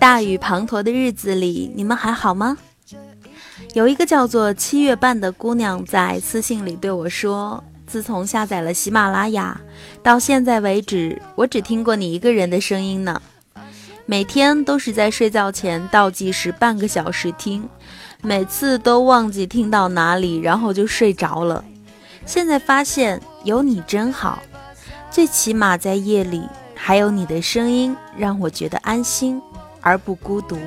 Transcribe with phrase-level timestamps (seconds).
[0.00, 2.56] 大雨滂沱的日子里，你们还好吗？
[3.74, 9.60] 有一个叫做七月半的姑娘在私信里对我说：“自从下载了喜马拉雅，
[10.02, 13.20] 到现在为止，我只听过你一个人的声音呢。
[14.06, 17.68] 每天都是在睡觉前倒计时半个小时听，
[18.22, 21.64] 每次都忘记听到哪里，然后就睡着了。
[22.24, 24.38] 现在发现有你真好，
[25.10, 26.42] 最起码在夜里
[26.74, 29.40] 还有你的声音，让我觉得安心
[29.88, 30.58] 而不孤独。”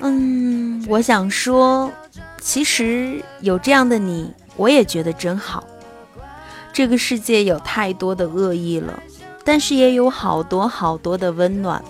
[0.00, 1.92] 嗯，我想说，
[2.40, 5.64] 其实有这样的你，我也觉得真好。
[6.72, 9.02] 这个世界有太多的恶意了，
[9.44, 11.82] 但是也有好多好多的温暖。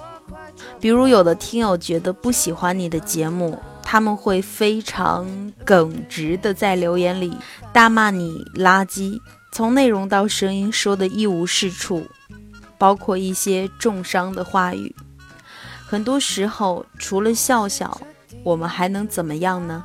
[0.78, 5.26] 比如有的听友觉得不喜欢你的节目，他们会非常
[5.64, 7.36] 耿直的在留言里
[7.72, 9.18] 大骂你垃圾，
[9.52, 12.06] 从内容到声音说的一无是处，
[12.76, 14.94] 包括一些重伤的话语。
[15.86, 18.00] 很多时候，除了笑笑，
[18.42, 19.84] 我们还能怎么样呢？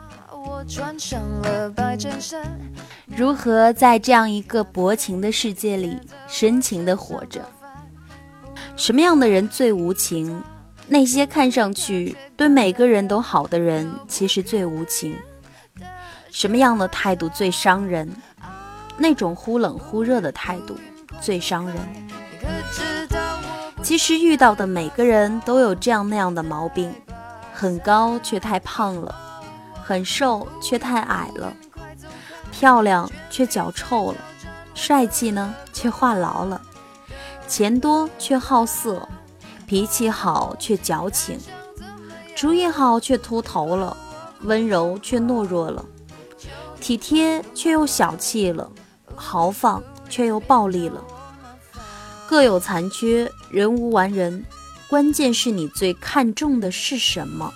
[3.15, 7.41] 如何在这样一个薄情的世界里深情的活着？
[8.75, 10.41] 什么样的人最无情？
[10.87, 15.15] 那些看上去对每个人都好的人，其实最无情。
[16.31, 18.09] 什么样的态度最伤人？
[18.97, 20.77] 那种忽冷忽热的态度
[21.21, 21.77] 最伤人。
[23.89, 26.93] 其实遇到的每个人都有这样那样的毛病：
[27.51, 29.15] 很高却太胖了，
[29.83, 31.51] 很瘦却太矮了，
[32.51, 34.17] 漂亮却脚臭了，
[34.75, 36.61] 帅气呢却话痨了，
[37.47, 39.09] 钱多却好色，
[39.65, 41.39] 脾气好却矫情，
[42.35, 43.97] 主意好却秃头了，
[44.41, 45.83] 温柔却懦弱了，
[46.79, 48.69] 体贴却又小气了，
[49.15, 51.03] 豪放却又暴力了。
[52.29, 54.45] 各有残缺，人无完人。
[54.87, 57.51] 关键是你最看重的是什么？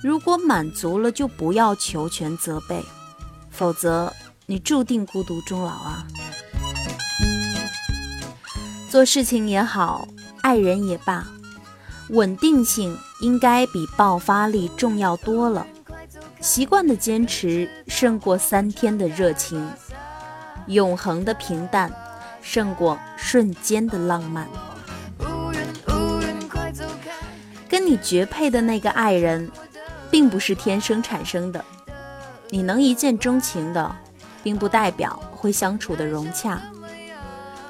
[0.00, 2.84] 如果满足了，就不要求全责备，
[3.50, 4.12] 否则
[4.46, 6.06] 你注定孤独终老啊！
[8.88, 10.06] 做事情也好，
[10.42, 11.26] 爱人也罢，
[12.10, 15.66] 稳定性应该比爆发力重要多了。
[16.40, 19.68] 习惯的坚持胜过三天的热情，
[20.68, 21.92] 永恒的平淡。
[22.44, 24.46] 胜过瞬间的浪漫。
[27.68, 29.50] 跟你绝配的那个爱人，
[30.10, 31.64] 并不是天生产生的。
[32.50, 33.96] 你能一见钟情的，
[34.44, 36.62] 并不代表会相处的融洽。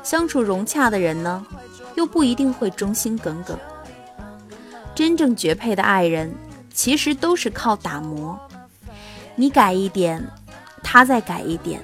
[0.02, 1.46] 相处融洽的人呢，
[1.94, 3.58] 又不一定会忠心耿耿。
[4.94, 6.34] 真正绝配的爱人，
[6.74, 8.38] 其实都是靠打磨。
[9.36, 10.22] 你改一点，
[10.82, 11.80] 他再改一点。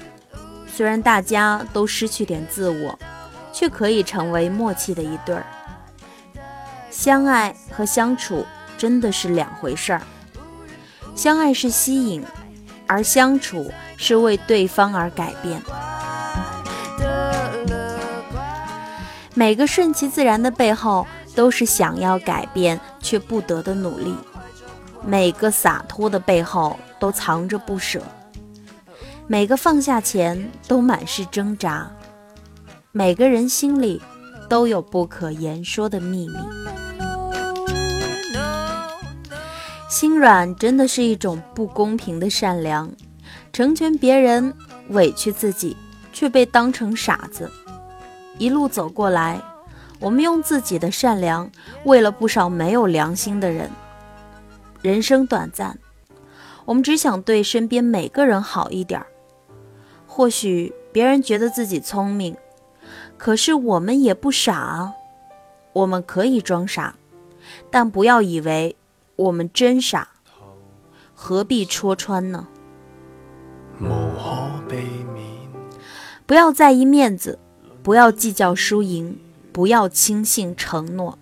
[0.73, 2.99] 虽然大家都失去点自我，
[3.53, 5.45] 却可以成为默契的一对儿。
[6.91, 8.47] 相爱和相处
[8.79, 10.03] 真的是两回事儿。
[11.15, 12.25] 相爱是吸引，
[12.87, 15.61] 而相处是为对方而改变。
[19.35, 24.15] 每个顺其自然的背后，都是想要改变却不得的努力；
[25.05, 28.03] 每个洒脱的背后，都藏着不舍。
[29.31, 31.89] 每个放下前都满是挣扎，
[32.91, 34.03] 每个人心里
[34.49, 36.35] 都有不可言说的秘密。
[39.89, 42.91] 心软真的是一种不公平的善良，
[43.53, 44.53] 成全别人，
[44.89, 45.77] 委屈自己，
[46.13, 47.49] 却被当成傻子。
[48.37, 49.41] 一路走过来，
[50.01, 51.49] 我们用自己的善良
[51.85, 53.71] 为了不少没有良心的人。
[54.83, 55.79] 人生短暂，
[56.65, 59.07] 我们只想对身边每个人好一点儿。
[60.13, 62.37] 或许别人觉得自己聪明，
[63.17, 64.93] 可是我们也不傻啊。
[65.73, 66.97] 我们可以装傻，
[67.71, 68.75] 但不要以为
[69.15, 70.09] 我们真傻。
[71.15, 72.49] 何必戳穿呢？
[76.27, 77.39] 不要在意面子，
[77.85, 79.17] 不要计较输赢，
[79.53, 81.21] 不要轻信承诺。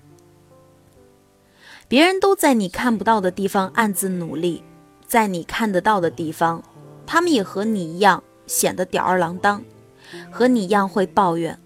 [1.89, 4.65] 别人都在你看不到的地方暗自努力，
[5.07, 6.62] 在你看得到的地方，
[7.07, 8.25] 他们也和你一样。
[8.49, 9.62] 显得吊儿郎当，
[10.33, 11.56] 和你一样会抱怨，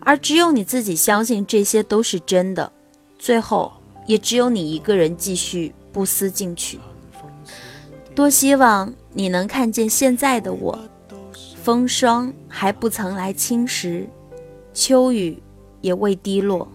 [0.00, 2.72] 而只有你自己相信这些都是真的，
[3.18, 3.70] 最后
[4.06, 6.80] 也只有你一个人继续不思进取。
[8.14, 10.76] 多希望你能看见现在的我，
[11.62, 14.06] 风霜还不曾来侵蚀，
[14.74, 15.40] 秋雨
[15.80, 16.66] 也未滴落，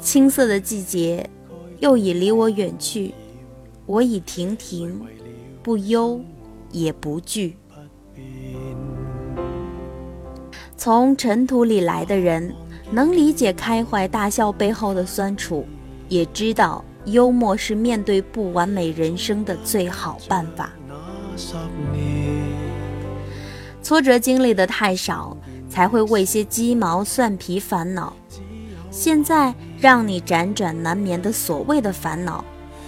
[0.00, 1.28] 青涩的季节
[1.80, 3.12] 又已离我远去，
[3.86, 5.00] 我已亭亭，
[5.62, 6.20] 不忧
[6.70, 7.56] 也不惧。
[10.76, 12.54] 从尘土里来的人，
[12.90, 15.66] 能理解开怀大笑背后的酸楚，
[16.08, 20.70] 也知道幽默是面对不完美人生的最好办法。
[23.82, 25.36] 挫折经历的太少，
[25.68, 28.14] 才会为些鸡毛蒜皮烦恼。
[28.90, 32.44] 现在让你辗转难眠的所谓的烦恼，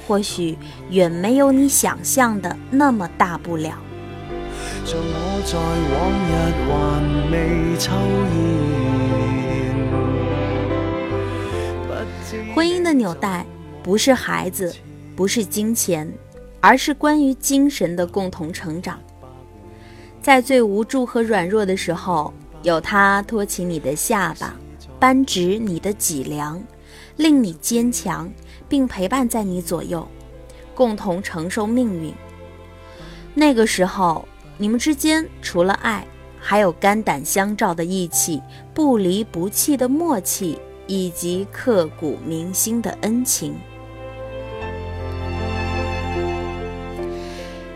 [0.09, 0.57] 或许
[0.91, 3.77] 远没有你想象的那么大不了。
[4.85, 5.57] 像我在
[5.95, 6.31] 往日
[6.67, 6.71] 还
[7.31, 7.35] 未
[7.79, 7.87] 抽
[12.43, 13.47] 烟婚姻的纽带
[13.83, 14.75] 不是孩子，
[15.17, 16.13] 不是金钱，
[16.61, 19.01] 而是关于精神的共同成长。
[20.21, 22.33] 在最无助和软弱的时候，
[22.63, 24.55] 有他托起你的下巴，
[24.99, 26.63] 扳直你的脊梁，
[27.17, 28.31] 令你坚强，
[28.69, 30.07] 并陪伴在你左右，
[30.75, 32.13] 共同承受命运。
[33.35, 34.29] 那个时候，
[34.63, 36.07] 你们之间除了爱，
[36.39, 38.41] 还有肝胆相照的义气，
[38.73, 40.57] 不离不弃的默契。
[40.89, 43.55] 以及刻骨铭心的恩情。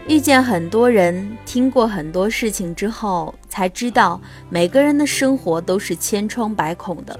[0.06, 7.18] 遇见很多人，听过很多事情之后，才知道每个人的生活都是千疮百孔的。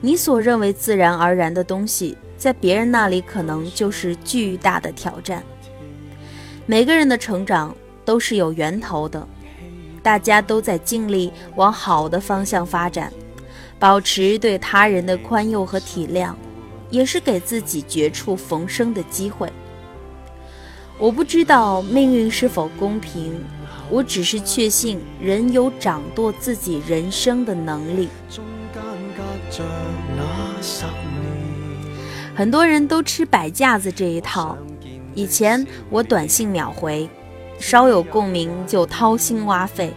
[0.00, 5.42] 你所认为自然而然的东西，在别人那里可能就是巨大的挑战。
[6.66, 7.76] 每个人的成长
[8.08, 9.28] 都是有源头的，
[10.02, 13.12] 大家都在尽力往好的方向发展。
[13.78, 16.32] 保持对他人的宽宥和体谅，
[16.88, 19.52] 也是给自己绝处逢生的机会。
[20.96, 23.44] 我不知道命运是否公平，
[23.90, 28.08] 我只是确信人有掌舵自己人生的能力。
[32.34, 34.56] 很多人都吃摆架子这一套，
[35.14, 37.06] 以前我短信秒回，
[37.58, 39.92] 稍有共鸣就掏心挖肺，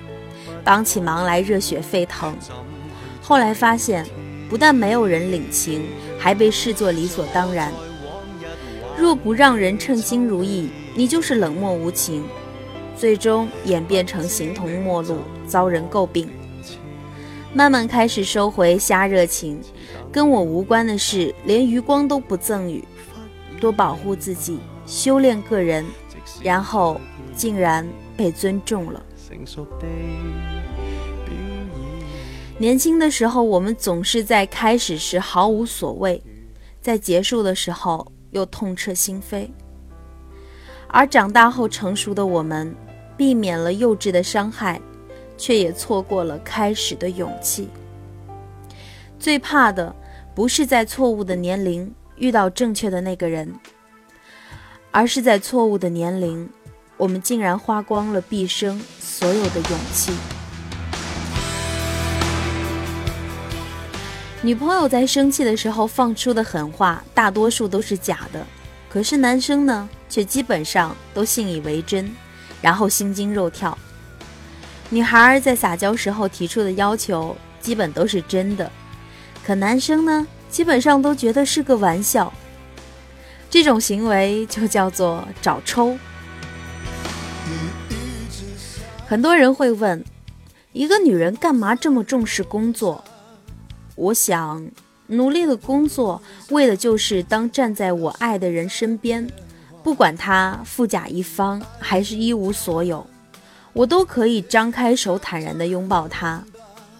[0.63, 2.35] 帮起忙来热血沸腾。
[3.21, 4.05] 后来发现，
[4.49, 5.83] 不但没有人领情，
[6.19, 7.71] 还被视作理所当然。
[8.97, 12.23] 若不让人称心如意，你就是冷漠无情，
[12.95, 16.29] 最终演变成形同陌路，遭人诟病。
[17.53, 19.59] 慢慢开始收回瞎热情，
[20.11, 22.83] 跟我无关的事，连余光都不赠予。
[23.59, 25.85] 多保护自己，修炼个人，
[26.41, 26.99] 然后
[27.35, 29.03] 竟然被尊重了。
[32.57, 36.21] 年轻的时候，我们总是在开始时毫无所谓，
[36.79, 39.49] 在结束的时候又痛彻心扉。
[40.87, 42.75] 而长大后成熟的我们，
[43.17, 44.79] 避免了幼稚的伤害，
[45.37, 47.69] 却也错过了开始的勇气。
[49.17, 49.95] 最怕的
[50.35, 53.51] 不是在错误的年龄遇到正确的那个人，
[54.91, 56.49] 而是在错误的年龄，
[56.97, 60.11] 我们竟然花光了毕生所有的勇气。
[64.41, 68.45] 女朋友在生气的时候放出的狠话，大多数都是假的，
[68.89, 72.13] 可是男生呢，却基本上都信以为真，
[72.61, 73.77] 然后心惊肉跳。
[74.89, 78.69] 女孩在撒娇时候提出的要求，基本都是真的，
[79.45, 82.33] 可男生呢，基本上都觉得是个玩笑。
[83.51, 85.97] 这种行为就叫做找抽。
[89.05, 90.01] 很多人会问，
[90.71, 93.03] 一个女人干嘛这么重视工作？
[93.95, 94.65] 我想
[95.07, 99.29] 努力的工作，为的就是当站在我爱的人身边，
[99.83, 103.05] 不管他富甲一方还是一无所有，
[103.73, 106.41] 我都可以张开手坦然地拥抱他。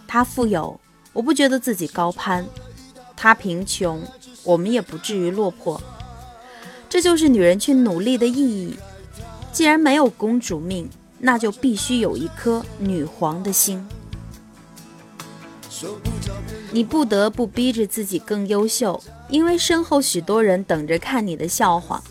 [0.06, 0.78] 他富有，
[1.14, 2.44] 我不觉得自己高攀；
[3.16, 4.02] 他贫穷，
[4.44, 5.80] 我们也不至于落魄。
[6.92, 8.76] 这就是女人去努力的意义。
[9.50, 13.82] 既然没有公主命，那就必须有一颗女皇的心。
[16.70, 22.02] 你不得不逼着自己更优秀，因为身后许多人等着看你的笑话。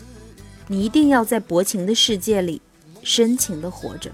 [0.66, 2.60] 你一定要在薄情的世界里
[3.04, 4.10] 深情的活着。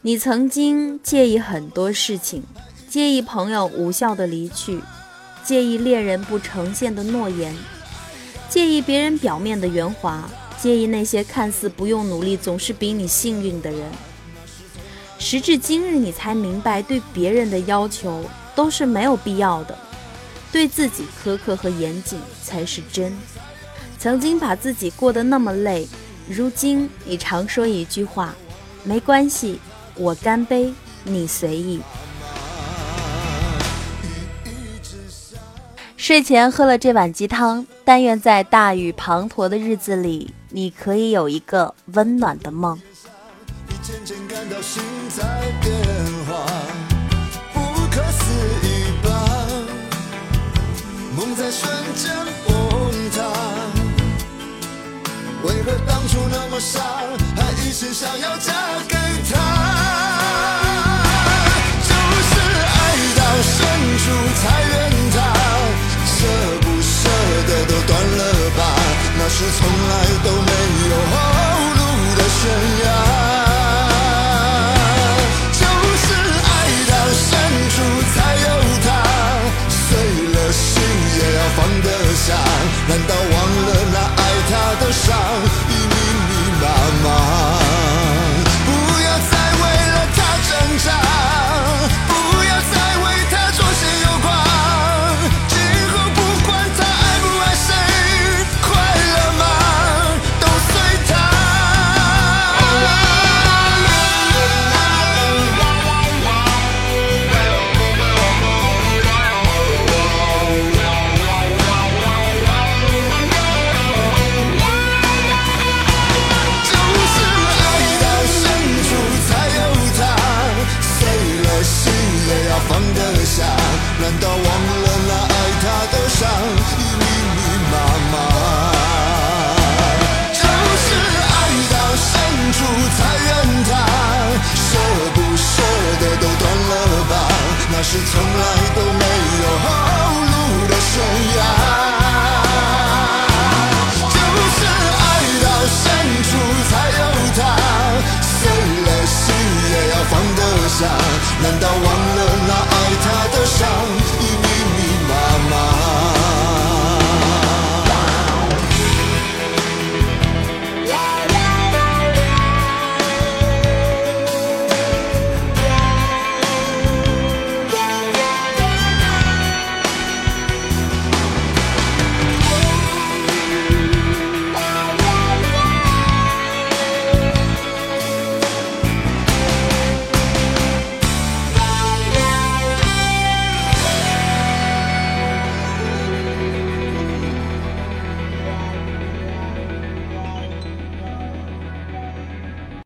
[0.00, 2.42] 你曾经介意很多事情，
[2.88, 4.80] 介意朋友无效的离去，
[5.44, 7.54] 介意恋人不呈现的诺言，
[8.54, 10.30] 介意别人表面的圆滑，
[10.60, 13.80] 介意那些看似不用努力总是比你幸运的人。
[15.18, 19.76] 时至今日，你才明白，对别人的要求都是没有必要的，
[20.52, 23.12] 对自己苛刻和严谨才是真。
[23.98, 25.88] 曾经把自己过得那么累，
[26.28, 28.36] 如今你常说一句话
[28.84, 29.58] ：“没关系，
[29.96, 31.80] 我干杯，你随意。”
[36.06, 42.78] 睡前喝了这碗鸡汤，但愿在大雨滂沱的日子里，你可以有一个温暖的梦。
[51.16, 52.12] 梦在瞬间
[52.46, 52.54] 崩
[53.10, 53.22] 塌。
[55.42, 56.82] 为何当初那么傻，
[57.34, 58.52] 还一心想要嫁
[58.86, 58.93] 给？